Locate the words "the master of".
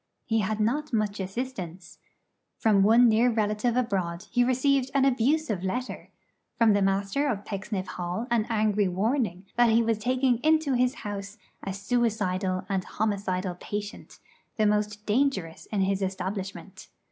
6.73-7.45